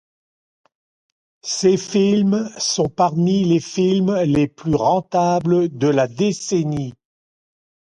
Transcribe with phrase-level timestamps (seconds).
[1.43, 6.95] Ces films sont parmi les films les plus rentables de la décennie.